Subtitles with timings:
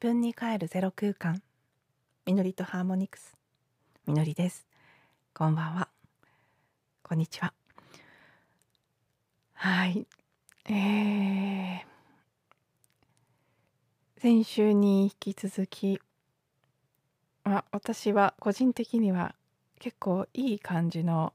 [0.00, 1.42] 自分に帰るゼロ空間。
[2.24, 3.36] みのりとハーモニクス。
[4.06, 4.64] みのりです。
[5.34, 5.88] こんばんは。
[7.02, 7.52] こんにちは。
[9.54, 10.06] はい。
[10.66, 11.80] えー、
[14.20, 16.00] 先週に引き続き
[17.42, 19.34] まあ私は個人的には
[19.80, 21.32] 結構いい感じの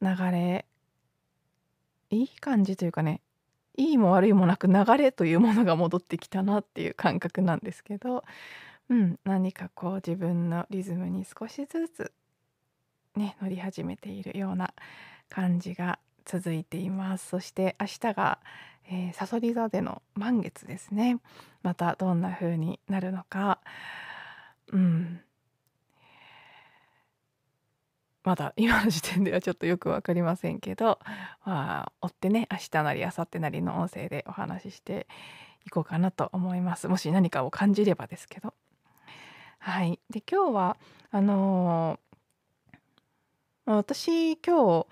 [0.00, 0.66] 流れ。
[2.10, 3.20] いい感じというかね
[3.76, 8.24] いいも悪いもなく流れというものが戻ってきたなっていう感覚なんですけど、
[8.90, 12.12] うん、何かこう自分のリズムに少しずつ
[13.16, 14.74] ね乗り始めているような
[15.28, 17.28] 感じが続いています。
[17.28, 18.38] そして明日が
[18.90, 21.18] えさそり座での満月ですね。
[21.62, 23.60] またどんな風になるのか。
[24.72, 25.20] うん。
[28.24, 30.98] まだ 今の時点ではちょっとよく分かりませんけど、
[31.44, 35.06] まあ、追ってね明日なり明後日なりの音声でお話しして
[35.66, 36.88] いこうかなと思います。
[36.88, 38.54] もし何かを感じればですけど。
[39.58, 40.00] はい。
[40.10, 40.76] で今日は
[41.10, 44.86] あのー、私今日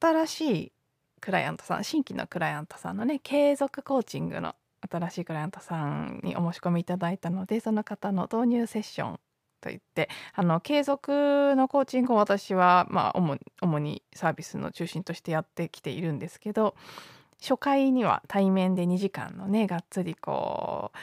[0.00, 0.72] 新しい
[1.20, 4.54] クライアントさん新規のクライアントさんのね継続コーチングの
[4.90, 9.20] 新しいクライアントさんにお申し込みいただいたのでその方の導入セッション
[9.60, 16.74] といってあの継続のコーチングを私は、まあ、主にサービスの中心としてやってきているんですけど
[17.40, 20.98] 初回には対面で2時間のねがっつりこう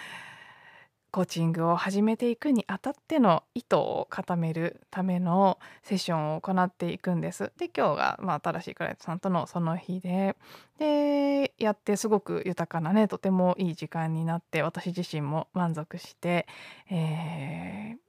[1.18, 7.52] コーチングを始めていくにあたっての意図を固めるためのセッションを行っていくんです。
[7.58, 10.36] で今日が、まあ、新しいクライアントさんとのその日で
[10.78, 16.46] でやってすごく豊かなねとてもいい時間になって私自身も満足して、
[16.92, 18.07] えー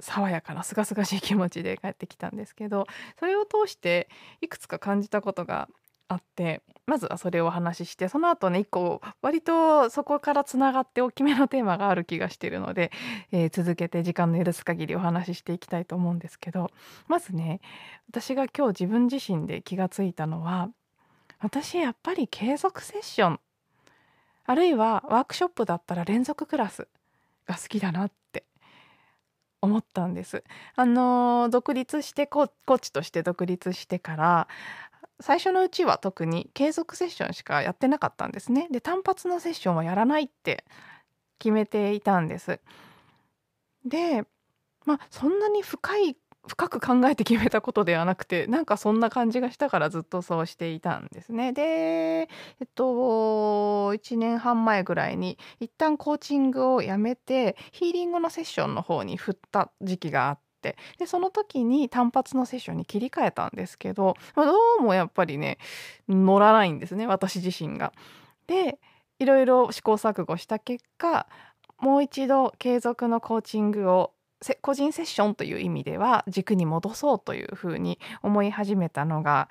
[0.00, 2.86] 爽やかなすがすがしい気持ちで帰ってきたんですけど
[3.18, 4.08] それを通して
[4.40, 5.68] いくつか感じたことが
[6.08, 12.92] あってまずはそれをお話ししてその後ね一個割とそこからつながって大きめのテーマがある気がしているので、
[13.32, 16.70] えー、続けて時間の許す限りお話ししていきたいと思うんですけど
[17.08, 17.60] まずね
[18.10, 20.68] 私が今日自分自身で気がついたのは
[21.40, 23.40] 私やっぱり継続セッション
[24.46, 26.86] あるいはワークショップだったら連続クラス
[27.46, 28.10] が好きだなっ
[29.64, 30.44] 思ったんです。
[30.76, 34.48] あの独立してコーチとして独立してから
[35.20, 38.68] 最初のうちは特に継続セッションしかやってなかったんですね。
[38.70, 40.64] で単発のセッションはやらないって
[41.38, 42.60] 決めていたんです。
[43.84, 44.24] で
[44.86, 46.16] まあそんなに深い
[46.46, 51.52] 深く考えて決めたことではなくてなんかそんな感じがしたからずっとそうしていたんですね。
[51.52, 52.28] でえ
[52.64, 52.84] っと
[53.94, 65.58] 1年半前ぐらいに一旦コーチングをやめてヒーリングのセッションの方に振った時期があってでその時に単発のセッションに切り替えたんですけど、まあ、どうもやっぱりね
[66.08, 67.92] 乗らないんですね私自身が。
[68.46, 68.78] で
[69.18, 71.26] いろいろ試行錯誤した結果
[71.78, 74.13] もう一度継続のコーチングを
[74.60, 79.48] 個人セッションという意味では軸に戻そうというふうに思い始めたのが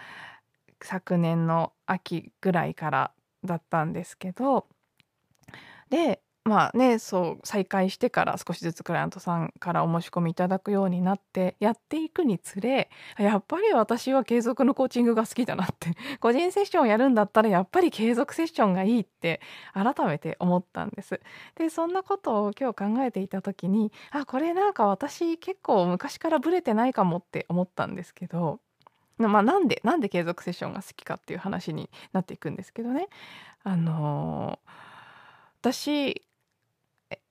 [0.82, 3.12] 昨年の秋ぐらいから
[3.44, 4.68] だったんですけど。
[5.90, 19.40] でまあねそう再開してから少しずつクライアントさんからお申し込みいただくようになってやっていくにつれやっぱり私は継続のコーチングが好きだなって 個人セッションをやるんだったらやっぱり継続セッションがいいって
[19.74, 21.22] 改めて思ったんです。
[21.56, 28.60] でそんなことを今日考えていた時にあこれなんか私結構昔からブレてないかもって思ったんですけど。
[29.20, 33.08] まあ、なんでなんで継続セッションが好きかっていう話になっていくんですけどね。
[33.64, 34.70] あのー、
[35.62, 36.24] 私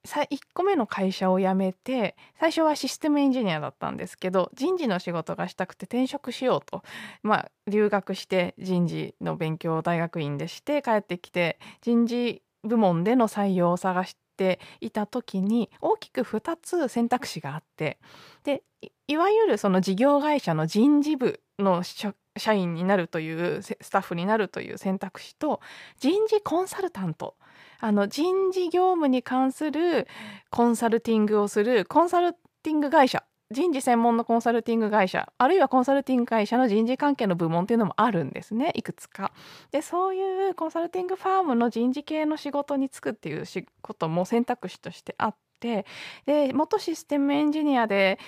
[0.04, 6.82] 1個目の会社を辞めて最初はシステムエンジニアだったんですけど人事の仕事がしたくて転職しようと、
[7.22, 17.98] まあ、留学して人事の勉強を大学院でして帰ってきて人事部門での採用を探していた時に大きく2つ選択肢があって。
[18.44, 18.62] で
[19.06, 25.60] いわゆるその事業会社の人事部の社員になるというスタッフになるという選択肢と
[25.98, 27.36] 人事コンサルタント
[27.82, 30.06] あの人事業務に関する
[30.50, 39.32] コンサルティングをするコンサルティング会社人事専門のコンサルティング会社あるいはコンサルティング会社の人事関係の部門っていうのもあるんですねいくつか。
[39.72, 43.44] でそういうコンサルティングファームの人事系の仕事に就くっていう
[43.82, 45.86] ことも選択肢としてあって。
[46.26, 48.18] で元システムエンジニアで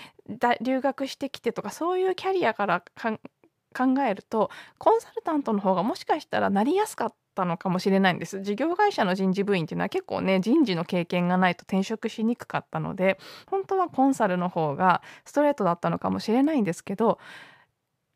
[0.61, 3.19] 留学してきてとかそういうキャリアから考
[4.07, 13.19] えるとコンサルタントの方がもしかしたらなりやすかったたのかもしれないんです事業会社の人事部員っていうのは結構ね人事の経験がないと転職しにくかったので
[13.51, 17.19] 本当はコンサルの方がストレートだったのかもしれないんですけど、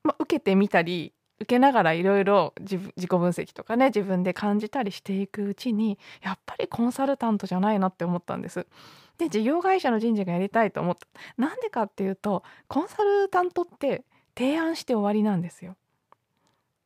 [0.04, 8.66] まあ、受けてみたり受けながらいろいろ自己分析とかね自分で感じたりしていくうちにやっぱりコンサルタントじゃないなって思ったんです。
[9.18, 11.06] で事業会社の人事がやりたいと思った
[11.36, 14.04] なんでかっていうとコンサルタントって
[14.36, 15.76] 提案して終わりなんですよ。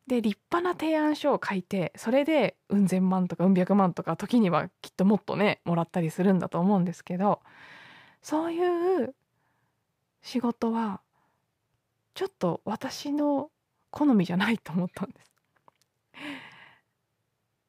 [0.06, 7.40] で立派な提案書を書いてそれでうん千万とかうん百万とか時にはきっともっとねもらったりするんだと思うんですけど
[8.22, 9.14] そういう
[10.22, 11.00] 仕事は
[12.14, 13.50] ちょっと私の
[13.90, 15.32] 好みじゃないと思ったんです。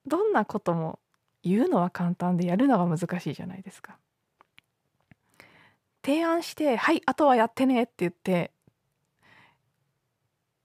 [0.06, 1.00] どんなことも
[1.44, 3.98] 言うのは簡単でやるのが難しいじゃないですか。
[6.06, 8.52] 提案して「はいあとはやってね」って言って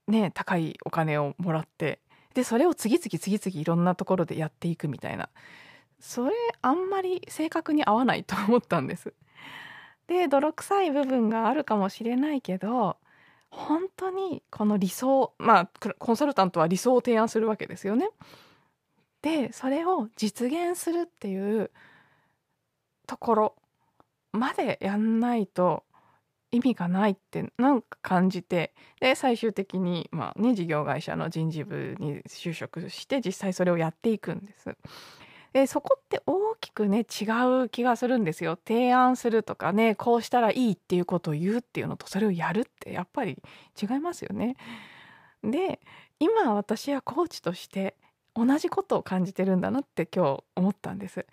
[0.09, 2.01] ね高いお金をもらって
[2.35, 5.29] でそれを次々次々いろんなところでやっていくみたいな
[6.01, 9.13] それあんまり正確に合わないと思ったんです。
[10.07, 12.97] で泥臭い部分があるかもしれないけど
[13.51, 18.11] 本当にこの理想まあコンサルタントは理想を提案するわけですよね。
[19.23, 21.71] でそれを実現するっていう
[23.07, 23.55] ところ
[24.33, 25.83] までやんないと
[26.51, 34.77] 意味がないってなんか感じてで最終的にまあね事業会社の人事部に就職して実際それをやっていくんです。
[35.53, 37.25] でそこって大きくね違
[37.65, 38.59] う気がするんですよ。
[38.67, 43.39] 提案するとかねこうしたらいいっていうことを言うっていうのとそれをやるってやっぱり
[43.81, 44.57] 違いますよね。
[45.43, 45.81] で
[46.21, 47.97] 今私はコーチとして
[48.35, 51.27] 同じことを感じてるんだなって今日思ったんです。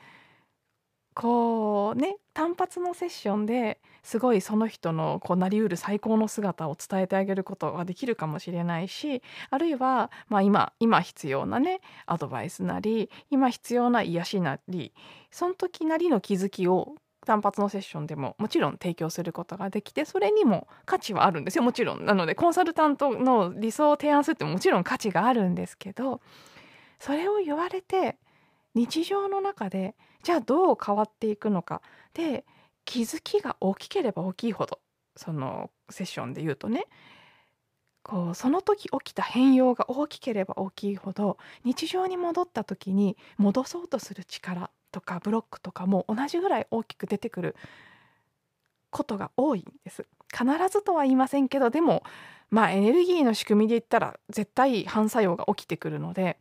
[1.16, 14.94] こうね単発のセッションですごいその人のこうなりうる最高の姿を伝えてあげることができるかもしれないしあるいは、まあ今、今必要なねアドバイスなり今必要な癒しなり
[15.32, 16.96] その時なりの気づきを
[17.26, 21.64] 単発のセッションでももちろん提供することができてそれにも価値はあるんですよ。
[21.64, 26.22] もちろんなのでコンサルタントの理想を提案するってもちろん価値があるんですけど
[27.00, 28.18] それを言われて
[28.76, 29.96] 日常の中で
[30.26, 31.84] じゃあどう変わっていくのか
[32.16, 32.46] で
[32.84, 34.80] 気づきが大きければ大きいほど
[35.16, 36.88] そのセッションで言うとね
[38.02, 47.56] こうその時起きた変容が大きければ大きいほど日常に戻った時に戻そうとする力とかブロックとかも同じぐらい大きく出てくる
[48.90, 50.08] ことが多いんです。
[50.32, 52.04] 必ずとは言いませんけどでも
[52.50, 56.40] まあエネルギーの仕組みで言ったら絶対反作用が起きてくるので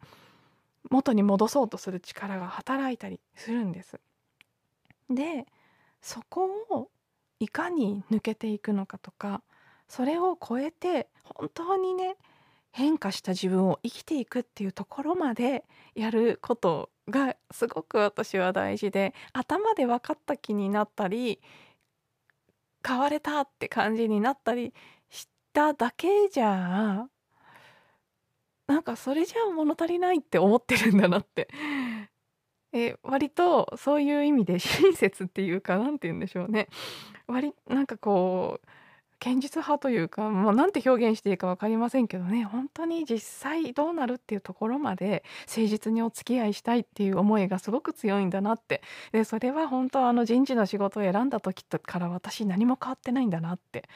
[0.90, 4.00] 元に戻そうとする力が働いたりするんです。
[5.10, 5.46] で
[6.00, 6.88] そこを
[7.40, 9.42] いかに抜けていくのかとか
[9.88, 12.16] それを超えて本当にね
[12.70, 15.64] 変化した自分を生きていくっていうところまで
[15.94, 21.40] やることがすごく私は大事で頭で分かった気になったり
[22.86, 24.74] 変われたって感じになったり
[25.08, 27.08] しただけじゃ
[28.66, 31.48] なんかそれじゃあ物足りないって思ってるんだなって。
[32.72, 36.68] え割とそういう意味で親切っていうか何て言うんでしょうね。
[37.28, 38.68] 割なんかこう
[39.20, 42.44] 堅実派というかもうなんて表現していいか分かりませんけどね。
[42.44, 48.82] 本当に実際どうなるっていうところまで誠実にお付き合いしたいっていう思いがすごく強いんだなって。
[49.12, 53.88] でそれは本当あの人事の仕事を選んだ時から私何も変わってないんだなって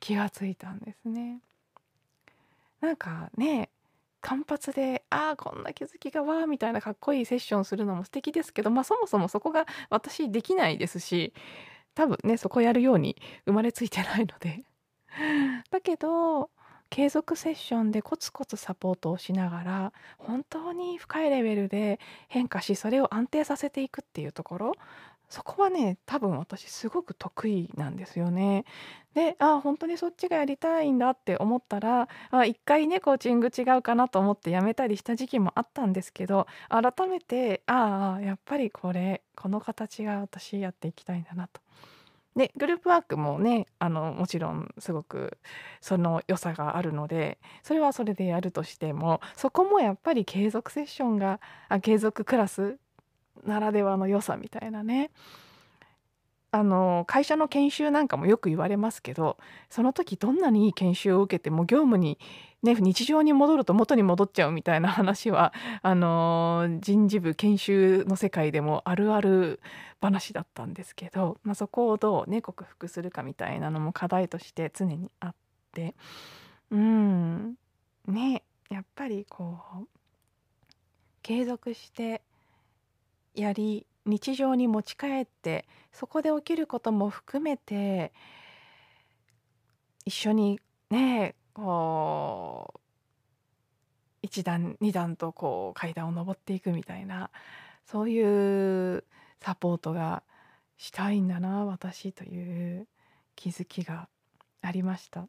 [0.00, 1.40] 気がついたんですね。
[2.80, 3.70] なんかね
[4.20, 11.32] 単発でああこんな気づきがわーみたいなかっこいいセッションするのも素敵ですけどまあそもそもそこが私できないですし
[11.94, 14.64] 多分ねそこやるように生まれついてないので。
[15.70, 16.50] だけど
[16.90, 24.72] 継続セッションでコツコツサポートをしながら本当に深いレベルで変化しそれを安定させていくっていうところ
[25.28, 28.64] そこはね多分私すごく得意なんですよね。
[29.14, 32.08] であ本当にそっちがやりたいんだって思ったら
[32.46, 41.60] 一回ねコーチング違うかなと思ってやめたりした時期もあったんですけど改めてああやっぱりこれこの形が私やっていきたいんだなと。
[42.36, 45.38] でグループワークもねあのもちろんすごく
[45.80, 52.78] その良さがあるのでそれはそれでやるとしてもそこもやっぱり継続セッションがあ継続クラス
[53.44, 55.10] ならではの良さみたいなね。
[56.50, 59.36] あの会社の研修なんかもよく言われますけど
[59.68, 62.18] その時どんなにいい研修を受けても業務に、
[62.62, 65.52] ね、日常に戻ると元に戻っちゃうみたいな話は
[65.82, 69.60] あの人事部研修の世界でもあるある
[70.00, 75.34] 話だったんですけど、まあ、そこをどうね克服するかみたいなのも課題として常にあっ
[75.72, 75.94] て。
[76.70, 77.54] うん。
[78.06, 79.86] ねやっぱりこう
[81.22, 82.22] 継続して
[83.34, 88.12] やり日常に持ち帰ってそこで起きることも含めて
[90.04, 92.74] 一緒にねこ
[94.22, 97.30] う1段2段とこう階段を上っていくみたいな
[97.84, 99.04] そういう
[99.40, 100.22] サポートが
[100.76, 102.86] したいんだな私という
[103.36, 104.08] 気づきが
[104.62, 105.28] ありました。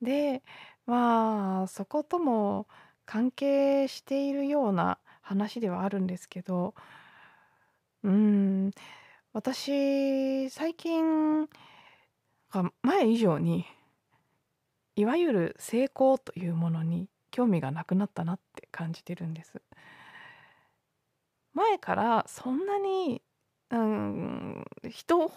[0.00, 0.42] で
[0.86, 2.66] まあそことも
[3.06, 6.74] 関係しているような話ではあるんですけど
[8.02, 8.70] うん
[9.32, 11.48] 私最近
[12.82, 13.64] 前以上に
[14.94, 19.62] いわゆる成功というものに興味がなくなったなって感じてるんです。
[21.54, 23.22] 前からそんなに、
[23.70, 25.32] うん、人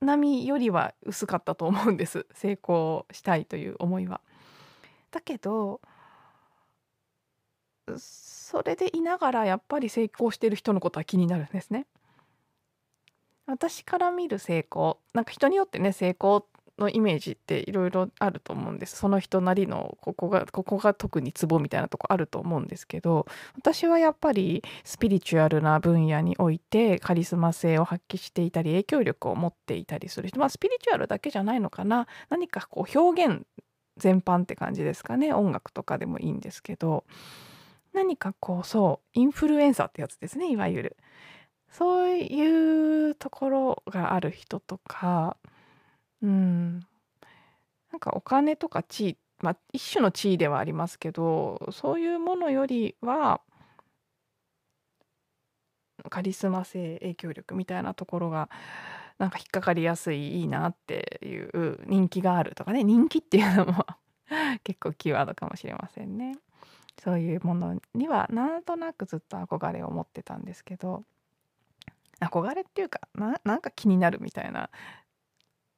[0.00, 4.20] 並みよりは薄かったと思うんです成功したいという思いは。
[5.10, 5.80] だけど
[7.98, 11.86] それでいながらやっぱり成功してる人のことは気になるんですね。
[13.46, 16.46] 私から見る成功なんか人によってね成功
[16.78, 18.96] のイメージっていろいろあると思うんです。
[18.96, 23.26] その人なりのここがここが特にツボみたいなとこあると思うんですけど
[23.56, 32.08] 私はやっぱりスピリチュアルな分野においてカリスマ性を発揮していたり影響力を持っていたりする人まあスピリチュアルだけじゃないのかな。
[32.28, 33.46] 何かこう表現
[33.96, 35.32] 全般って感じですかね。
[35.32, 37.04] 音楽とかでもいいんですけど。
[37.94, 40.96] 何かこうそうインフルエンサーってやつですねいわゆる
[41.70, 45.36] そういうところがある人とか
[46.24, 46.80] うん。
[47.92, 53.40] なんかお金とか地位、まあ、一種の地位ではありますけど、そういうものよりは、
[56.10, 58.48] カリスマ性、影響力みたいなところが、
[59.18, 63.86] なんか引っかかりやすい、いいなっていう人気があるとかね、人気っていうのも
[64.64, 66.36] 結構キーワードかもしれませんね。
[67.02, 71.04] そういうものにはなんとなくずっと憧れを持ってたんですけど、
[72.20, 74.70] 憧れっていうか、ななんか気になるみたいな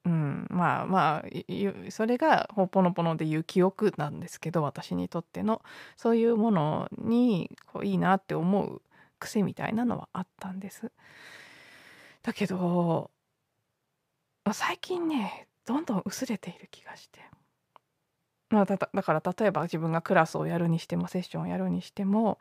[0.07, 5.63] うん、まあまあそれがほぽのぽのでいう記憶なんですけど私にとっての
[5.97, 8.81] そういうものにこういいなって思う
[9.19, 10.93] 癖みたいなのはあったんです。
[12.23, 13.11] だけど
[14.53, 17.21] 最近ねどんどん薄れている気がして。
[18.51, 22.39] まあ、だだから例えば自分がクラスをやるにしてもセッションをやるにしても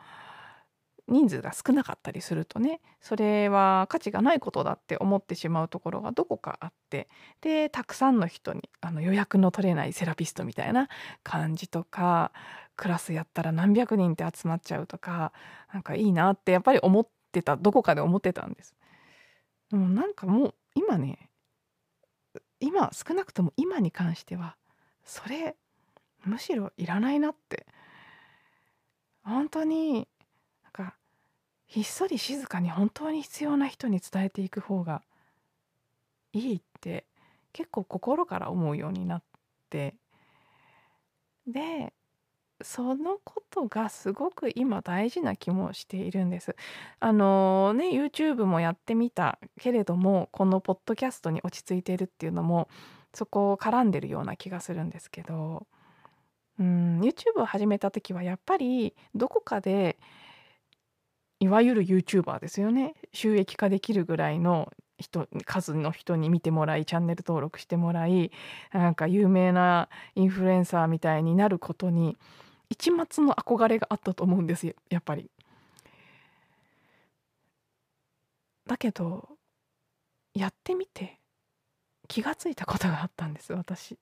[1.07, 7.07] 人数が少なかったりするとねそれは価値がないことだって思ってしまうところがどこかあって
[7.41, 10.89] でたくさんの人にあの予約の取れないセラピストみたいな
[11.23, 12.31] 感じとか
[12.75, 15.31] クラスやったら何百人って集まっちゃうとか
[15.71, 18.75] なんかいいなってやっぱり思ってたどこかで思ってたんです。
[19.69, 21.29] でもなんかもう今ね
[22.59, 24.57] 今少なくとも今に関しては
[25.03, 25.55] それ
[26.25, 27.65] むしろいらないなって。
[29.23, 30.07] 本当に
[30.63, 30.95] なんか
[31.67, 35.01] ひっそり静かに本当に必要な人に伝えていく方が
[36.33, 37.05] いいって
[37.53, 39.23] 結構心から思うようになっ
[39.69, 39.95] て。
[41.47, 41.93] で
[42.61, 46.55] そのことがすごく今大事な気もしているんです。
[46.99, 52.69] あのね YouTube もやってみたけれどもこのポッドキャストに落ち着いているっていうのも
[53.13, 55.67] そこを絡んでるような気がするんですけど。
[56.59, 59.97] うん YouTube を始めた時はやっぱりどこかで
[61.39, 68.31] いわゆる YouTuber ですよね収益化できるぐらいの人数の人に見てもらいチャンネル登録してもらい
[68.71, 72.17] なんか有名なインフルエンサーみたいになることに
[72.69, 75.29] 一抹の憧れがあったと思うんですよやっぱり。
[78.65, 79.29] だけど
[80.33, 81.19] やってみて
[82.07, 83.97] 気がついたことがあったんです私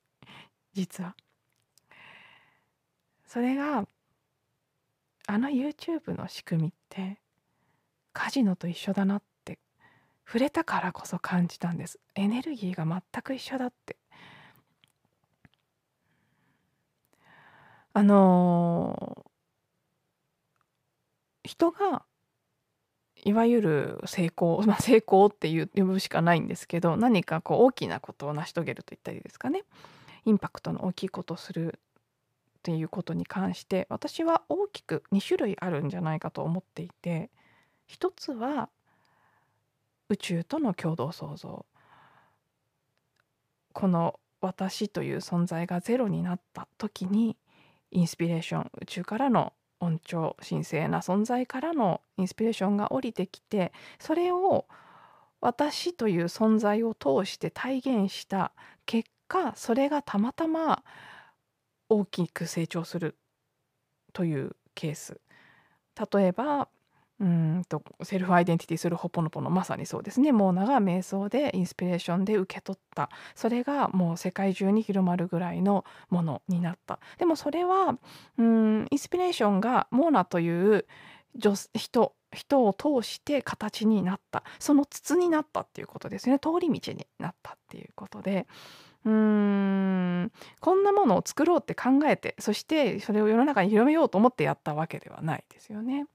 [0.72, 1.14] 実は。
[3.34, 3.84] それが
[5.26, 7.18] あの YouTube の仕組みって
[8.12, 9.58] カジノと一緒だなって
[10.24, 11.98] 触れたからこそ感じたんです。
[12.14, 13.96] エネルギーが全く一緒だって。
[17.92, 22.04] あのー、人が
[23.24, 29.64] いわゆる成功、 まあ、成功って呼ぶしかないんですけど何かこう大きなことを成し遂げると言ったりですかね。
[30.24, 31.80] インパクトの大きいことをする
[32.64, 37.28] っていうことに関して私は大きく2種類あるんじゃないかと思っていて
[37.86, 38.70] 一つは
[40.08, 41.66] 宇宙との共同創造。
[43.74, 47.36] この私という存在がゼロになった時に
[47.90, 54.66] インスピレーション宇宙からの恩寵神聖な存在からのインスピレーションが降りてきてそれを
[55.42, 58.52] 私という存在を通して体現した
[58.86, 60.82] 結果それがたまたま
[61.88, 63.16] 大きく成長する
[64.12, 65.20] というケース。
[66.12, 66.68] 例えば
[67.20, 70.32] うんとセルフアイデンティティするホポノポノまさにそうですね。
[70.32, 73.08] モーナが瞑想でインスピレーションで受け取った。
[73.36, 76.98] それがもう世界中に広まるぐらいのものになった。
[77.18, 77.96] でもそれは
[78.36, 80.86] うんインスピレーションがモーナという
[81.36, 84.42] 人人を通して形になった。
[84.58, 86.40] その筒になったっていうことですね。
[86.40, 88.48] 通り道になったっていうことで。
[89.04, 96.06] うーんこんなものを作ろうって考えてそしてそれを世の中に広めようと思ってやったわけではないですよね。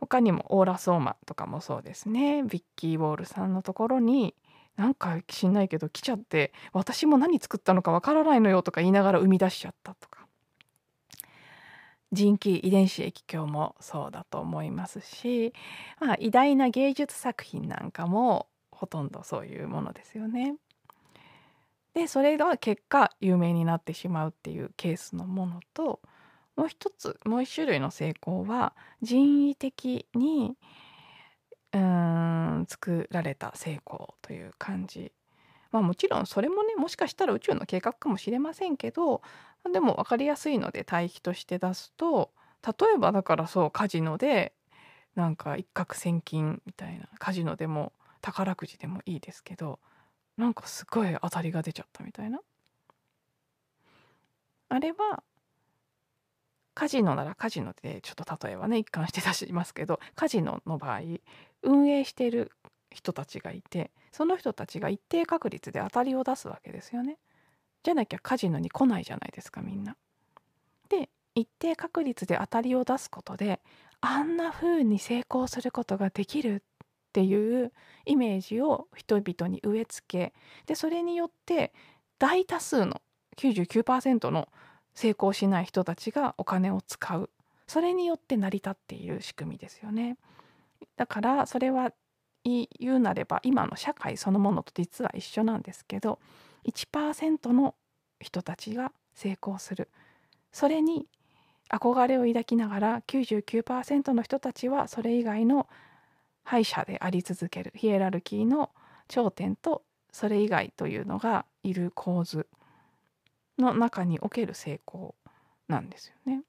[0.00, 4.34] 他にもオーラ・ソーマとかもそうですねビッキー・ウォールさんのところに
[4.76, 10.26] なんか知んないけど来ちゃって私も何作ったのかわからないのよとか言いながら生み出しちゃったとか
[12.10, 15.54] 人気遺伝子液鏡もそうだと思いますし、
[15.98, 20.56] まあ、偉大な芸術作品なんかもほとんどそういうものですよね。
[21.94, 26.00] でそれが結果有名になってしまうっていうケースのものと
[26.56, 30.56] もう一つもう一種類の成功は人為的に
[31.72, 35.12] うん作られた成功という感じ。
[35.70, 39.22] まあもちろんそれもねもしかしたら宇宙の計画かもしれませんけど
[39.72, 42.30] でも分かりやすいので対比として出すと
[42.62, 44.52] 例えばだからそうカジノで
[45.14, 49.78] なんか一攫千金みたいなカジノでも宝くじでもいいですけど
[50.36, 52.40] なんかすごい当たりが出ちゃったみたいな
[54.68, 55.22] あれは
[56.74, 61.00] カジノならカジノでちょっと例えばね一貫して出しますけどカジノの場合
[61.62, 62.50] 運営している
[62.90, 67.18] 人たちがいてその人たちが一定確率で当たりを出すわけですよね。
[67.82, 69.96] じゃなきゃカジノに来ないじゃないですかみんな。
[70.88, 73.60] で一定確率で当たりを出すことで
[74.00, 76.62] あんな風に成功することができる
[77.12, 77.72] っていう
[78.06, 80.32] イメージを人々に植え付け
[80.64, 81.74] でそれによって
[82.18, 83.02] 大多数の
[83.36, 84.48] 99%の
[84.94, 87.28] 成功しない人たちがお金を使う
[87.66, 90.16] それによって成り立っている仕組みですよね。
[90.96, 91.92] だからそれは
[92.44, 92.66] 言
[92.96, 96.18] うなれば今の社会そのものと実は一緒なんですけど
[96.64, 97.74] 1%の
[98.20, 99.90] 人たちが成功する
[100.50, 101.06] それに
[101.70, 105.68] 憧れを抱きながら99%の人たちはそれ以外の
[106.44, 108.70] 敗者であり続けるヒエラルキーの
[109.08, 112.46] 頂点とそれ以外というのがいる構図
[113.58, 115.14] の中における成功
[115.68, 116.42] なんですよね。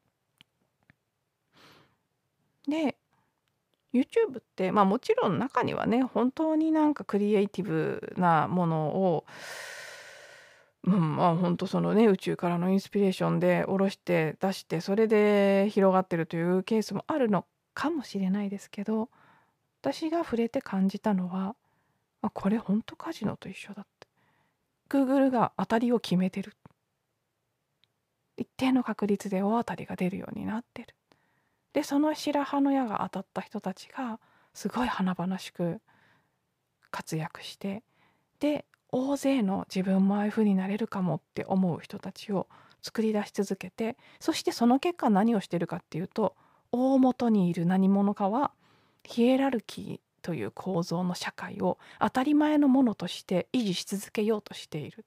[2.68, 2.96] で
[3.94, 9.26] YouTube ってまあもちろん中にはね本当になんかクリエイティブなものを
[10.86, 19.10] うん、まあ本当そのね宇宙からのインスピレーションで下ろして出してそれで広がってるというケースもあるのかもしれないですけど
[19.84, 21.58] 私が触れて感じたのは
[22.22, 24.08] あこれ本当カジノと一緒だって
[24.90, 26.54] Google が当たりを決めてる
[28.38, 30.96] 一定の確率で大当たりが出るようになってる
[31.74, 34.22] でその白羽の矢が当たった人たちが
[34.54, 35.82] すごい華々しく
[36.90, 37.84] 活躍して
[38.40, 42.48] で大勢の自分もああいう風になれるかもって思う人たちを
[42.82, 46.38] 作り出し続けてそしてその結果何をしてるかっていうと
[46.72, 48.52] 大元にいる何者かは
[49.04, 55.06] ヒエラルキーという構造の社会を当たり前のものとして維持し続けようとしている。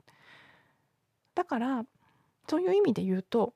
[1.35, 1.85] だから
[2.49, 3.53] そういう意味で言うと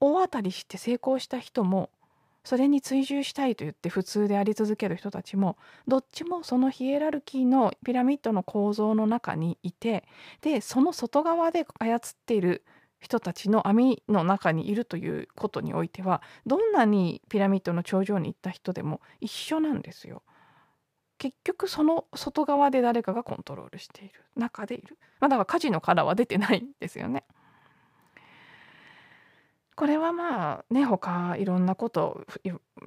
[0.00, 1.90] 大当たりして成功した人も
[2.44, 5.56] それに追従したいと言って普通であり続ける人たちも
[5.88, 10.04] どっちもそのヒエラルキーのピラミッドの構造の中にいて
[10.42, 12.62] でその外側で操っている
[13.04, 20.22] 人たちの網の中にいるということにおいてはどんなにピラミッドの頂上に行った人でも一緒なんですよ。
[21.18, 27.24] 結局その外側で誰かがコントロールしている中でいる、まあ、だから火事の殻は出てないんですよね。
[29.76, 32.26] これはまあね他いろんなこと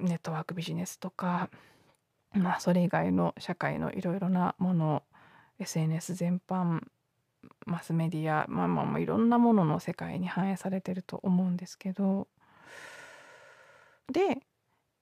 [0.00, 1.48] ネットワークビジネスとか
[2.32, 5.04] まあそれ以外の社会のいろいろなもの
[5.60, 6.80] SNS 全般
[7.68, 12.26] マスメディアまあまあまあいろんなものの世界に反映されてると思うんですけど
[14.10, 14.40] で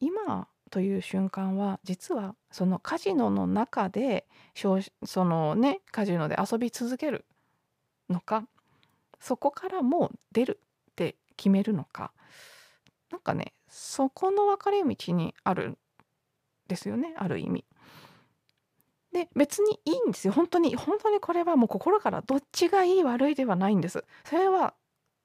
[0.00, 7.24] 今という瞬間は実はそのカジノの中でそのねカジノで遊び続ける
[8.10, 8.46] のか
[9.20, 12.12] そこからもう出るって決めるのか
[13.10, 15.78] なんかねそこの分かれ道にあるん
[16.66, 17.64] ですよねある意味。
[19.16, 20.32] で別にいいんですよ。
[20.34, 24.04] 本当に本当にこれはもう心からどっちがいい悪いではないんです。
[24.26, 24.74] それは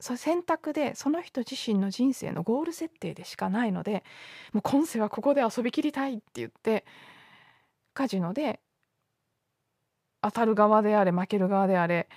[0.00, 4.02] そ選択でその人自身の人生のゴール設定でしかないので
[4.52, 6.84] もう今世はここで遊びきりたいって言って
[7.94, 8.60] カジノで
[10.22, 12.08] 当たる側であれ負ける側であれ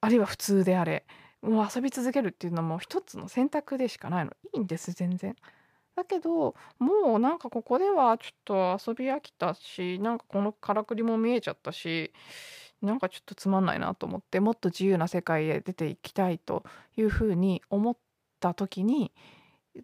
[0.00, 1.06] あるいは普通であれ
[1.42, 4.32] もう遊び続けるっていうのも一つの選択でしかないの。
[4.54, 5.36] いいんです全然。
[5.96, 12.12] だけどもうなんかここではちょっと遊び飽きたしなんかこのからくりも見えちゃったし
[12.80, 16.64] なんかちょっとつまんないなと思ってもっと自由な世界へ出ていきたいと
[16.96, 17.96] いうふうに思っ
[18.40, 19.12] た時に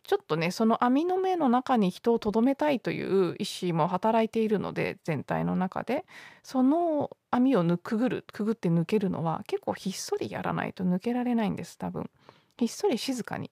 [0.03, 6.05] ちょっとねその網の目の中に人をとどめたいという意思も働いているので全体の中で。
[6.43, 12.11] その網をくぐるくぐって抜けるのは結構ひっそりやらないと抜けられないんです多分。
[12.57, 13.51] ひっそり静かに。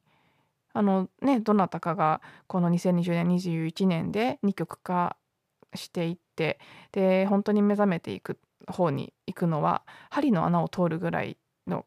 [0.76, 5.16] あのねどなたかがこの2020年21年で2極化
[5.74, 6.58] していって
[6.92, 11.86] で本当に目覚めていく方に行くのは針の穴を通るぐらいの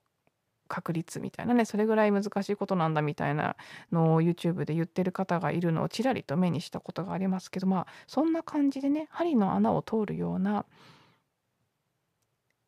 [0.67, 3.56] 確率みたいなねそれぐらい難しいことなんだみたいな
[3.91, 10.65] のを YouTube で言ってる方がいるのをちらりと目にしたことがありますけどまあそんな感じでね針の穴を通るような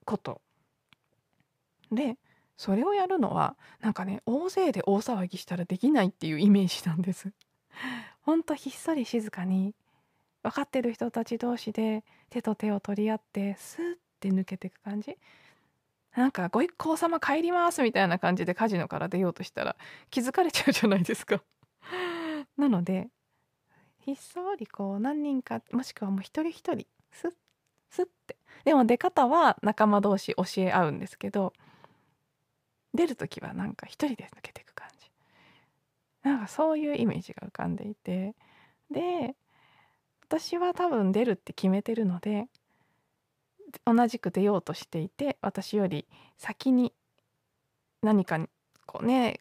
[0.05, 0.41] こと。
[1.91, 2.17] で
[2.61, 7.33] それをやるのはなんかね大勢で大騒ぎしたらできないっていうイメージなんです。
[8.21, 9.73] ほんとひっそり静かに
[10.43, 15.17] 分かってる人たち同士で手と手を取り合ってスーって抜けていく感じ。
[16.15, 19.75] なんか「ご一行様帰ります」みたいな感じでカジノから出ようとしたら
[20.11, 21.41] 気づかれちゃうじゃないですか。
[22.57, 23.09] なので
[23.97, 27.33] ひっそりこう何人かもしくはもう一人一人スッ
[27.89, 28.37] スッって。
[28.65, 31.53] でも出方は仲間同士教え合うんですけど
[32.93, 35.09] 出る時はなんか一人で抜けていく感じ。
[36.23, 38.35] なんかそういうイメージが浮かんでいて。
[38.91, 39.35] で
[40.27, 42.47] 私は多分出るって決めてるので
[43.85, 46.05] 同じく出ようとしていて私より
[46.37, 46.93] 先に
[48.01, 48.39] 何か
[48.85, 49.39] こうね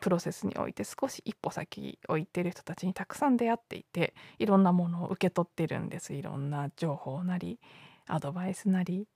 [0.00, 6.14] プロセスにおいて少し一歩先置いてる人たちにたくさん出会っていていろんなものを受け取ってるんです。
[6.14, 7.60] いろんな情報なり
[8.06, 9.06] アドバイスなり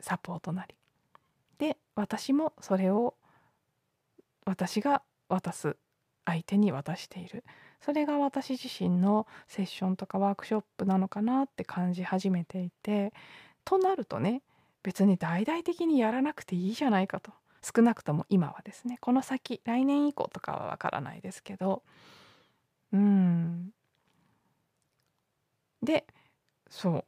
[0.00, 0.74] サポートなり。
[1.98, 3.16] 私もそれを
[4.44, 5.76] 私が渡す
[6.24, 7.42] 相手に渡している。
[7.80, 13.12] それが私自身のセッションとかワークショップなのかなって感じ始めていて
[13.64, 14.42] となるとね
[14.82, 17.32] 別に大々的にやらなくていいじゃないかと。
[17.62, 18.98] 少なくとも今はですね。
[19.00, 21.82] この先来年以降とかはわからないですけど。
[22.92, 23.70] うん。
[25.82, 26.06] で
[26.70, 27.04] そう。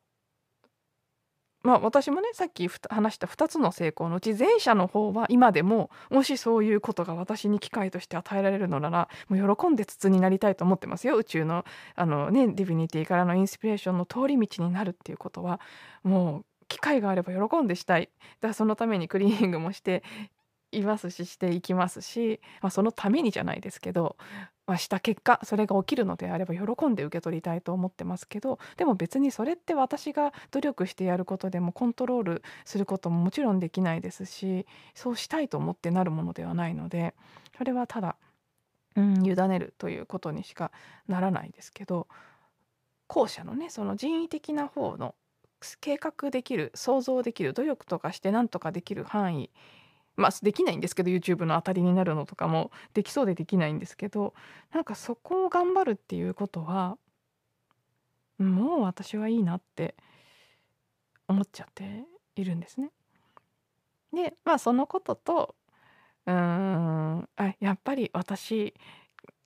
[1.63, 11.17] まあ私もねさっき話した2つの成功のうち前者の方は今でももしそういうことが私に機会として与えられるのならもう喜んで筒になりたいと思ってますよ。
[11.17, 15.61] 宇宙のあの、ね、ディビニティからのインスピレーションの通り道になるっていうことは
[16.03, 18.03] もう機会があれば喜んでしたい。
[18.03, 18.09] だ
[18.43, 20.03] からそのためにクリーニングもして
[20.73, 24.17] いますししていきますし、まあ、そのためにじゃないですけど、
[24.71, 37.15] ま、した結果それが起きるのであれば喜んで受け取りたいと思ってますけどでも別にそれって私が努力してやることでもコントロールすることももちろんできないですしそうしたいと思ってなるものではないので
[37.59, 38.17] それはただ、
[38.97, 40.71] うん、委ねるということにしか
[41.09, 42.07] ならないですけど
[43.09, 45.15] 後者のねその人為的な方の
[45.81, 49.51] 計画できる想像できる努力とかして何とかできる範囲
[50.17, 54.35] まあできないんですけど YouTube の当たりになるのとかもできそうでできないんですけど
[54.73, 56.99] なんかそこを頑張るっていうことは
[58.39, 59.95] もう私はいいなって
[61.29, 62.05] 思っちゃって
[62.37, 62.91] いるんですね。
[64.13, 65.55] でまあそのことと
[66.27, 68.75] うーんあやっぱり私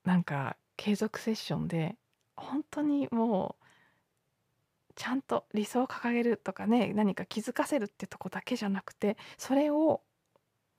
[0.04, 1.96] なんか継続セッションで
[2.36, 3.64] 本当にもう
[4.96, 10.02] ちゃんと理想を掲げるとかね何か気づかせるってとこだけじゃなくてそれを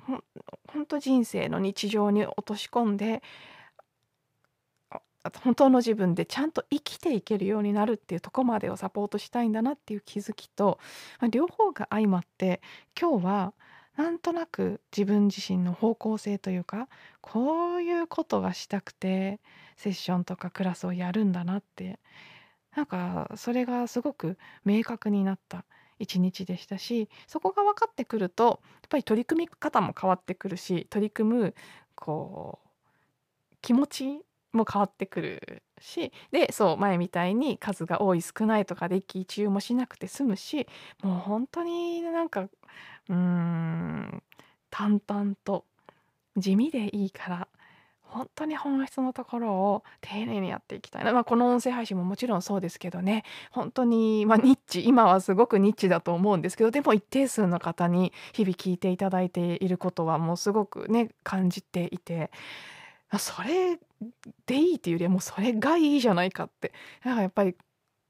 [0.05, 0.23] ほん
[0.67, 3.23] 本当人生の日常に落とし込んで
[5.43, 10.79] 本当の自分でちゃんと生きていけるようになるっていうとこまでをサポートしたいんだなっていう気づきと、
[11.31, 12.61] 両方が相まって
[12.99, 13.53] 今日は
[13.95, 16.89] なんとなく自分自身の方向性というか
[17.21, 19.39] こういうことがしたくて
[19.77, 21.99] セッションとかクラスをやるんだなって
[22.75, 25.65] なんかそれがすごく明確になった。
[25.99, 28.57] 一日でしたしそこが分かってくるとやっ
[28.89, 31.55] ぱり取り組み方も変わってくるし取り組む
[31.95, 34.21] こう気持ち
[34.53, 40.67] も変わってくるしでそう前みたいに数が多い少ないとかで一喜一憂もしなくて済むし
[41.03, 44.23] もう本当になんかうーん
[44.69, 45.65] 淡々と
[46.37, 47.47] 地味でいいから
[48.15, 53.23] 本当に本質のところを丁寧にやっていきたいな、まあ、この音声配信ももちろんそうですけどね。
[53.51, 62.31] 本当に、まあ、ニッチ今はすごくニッチだと思うんですけどでも一定数の方に日々聞いていただいていることはもうすごくね感じていて。
[63.17, 63.79] それ
[64.45, 66.73] でいいっていうよりはもうそれがいいじゃないかって。
[67.03, 67.55] だからやっぱり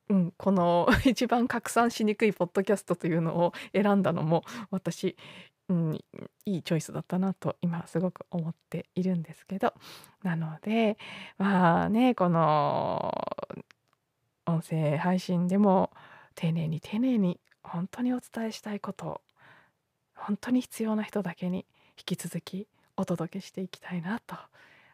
[0.10, 5.16] うん、この 一番拡散しにくいポッドキャストというのを選んだのも私
[5.70, 6.00] うん、
[6.46, 9.74] いいチョイスだったなと今すごく思っているんですけど
[10.24, 10.98] なので
[11.38, 13.12] まあねこの
[14.46, 15.90] 音声配信でも
[16.36, 19.22] 丁寧に丁寧に本当にお伝えしたいことを
[20.16, 21.66] 本当に必要な人だけに
[21.98, 24.36] 引き続きお届けしていきたいなと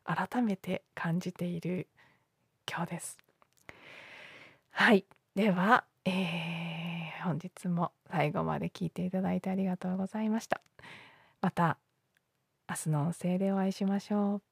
[0.06, 1.88] 改めて感じている
[2.70, 3.18] 今日です。
[4.72, 5.06] はい
[5.36, 6.51] では、えー、
[7.22, 10.62] 本日も最後まで聞いていただいてありがとうございました。
[11.42, 11.78] また
[12.70, 14.51] 明日の音声でお会いしましょう。